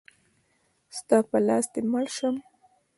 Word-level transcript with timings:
ستا 0.97 1.17
په 1.29 1.37
لاس 1.47 1.65
دی 1.73 1.81
مړ 1.91 2.05
شم. 2.15 2.35